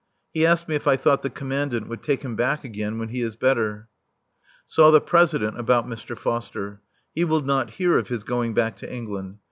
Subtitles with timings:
[0.33, 3.21] He asked me if I thought the Commandant would take him back again when he
[3.21, 3.87] is better.
[4.65, 6.17] Saw the President about Mr.
[6.17, 6.81] Foster.
[7.13, 9.37] He will not hear of his going back to England.